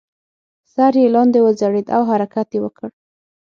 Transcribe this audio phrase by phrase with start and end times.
[0.73, 2.87] سر یې لاندې وځړید او حرکت یې وکړ.